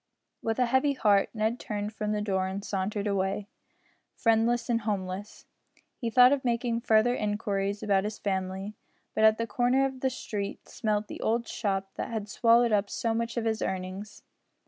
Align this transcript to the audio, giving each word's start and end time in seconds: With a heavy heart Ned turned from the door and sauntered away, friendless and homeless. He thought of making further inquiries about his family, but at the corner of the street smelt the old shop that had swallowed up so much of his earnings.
With 0.41 0.57
a 0.57 0.65
heavy 0.65 0.93
heart 0.93 1.29
Ned 1.31 1.59
turned 1.59 1.93
from 1.93 2.11
the 2.11 2.23
door 2.23 2.47
and 2.47 2.65
sauntered 2.65 3.05
away, 3.05 3.45
friendless 4.15 4.67
and 4.67 4.81
homeless. 4.81 5.45
He 5.95 6.09
thought 6.09 6.31
of 6.31 6.43
making 6.43 6.81
further 6.81 7.13
inquiries 7.13 7.83
about 7.83 8.05
his 8.05 8.17
family, 8.17 8.73
but 9.13 9.23
at 9.23 9.37
the 9.37 9.45
corner 9.45 9.85
of 9.85 9.99
the 9.99 10.09
street 10.09 10.67
smelt 10.67 11.05
the 11.07 11.21
old 11.21 11.47
shop 11.47 11.91
that 11.97 12.09
had 12.09 12.29
swallowed 12.29 12.71
up 12.71 12.89
so 12.89 13.13
much 13.13 13.37
of 13.37 13.45
his 13.45 13.61
earnings. 13.61 14.23